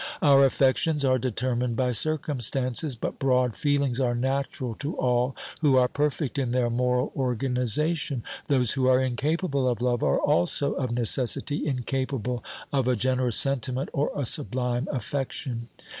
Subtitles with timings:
[0.23, 5.87] Our affections are determined by circumstances, but broad feelings are natural to all who are
[5.87, 10.73] perfect in their moral 262 OBERMANN organisation; those who are incapable of love are also
[10.73, 12.43] of necessity incapable
[12.73, 15.69] of a generous sentiment or a sublime affection.